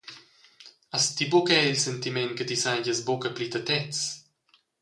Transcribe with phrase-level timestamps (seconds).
[0.93, 3.97] Has ti buc era il sentiment che ti seigies buca pli tetez?